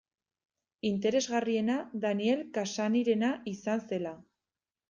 Interesgarriena 0.89 1.75
Daniel 2.07 2.43
Cassany-rena 2.57 3.31
izan 3.55 3.89
zela. 3.93 4.19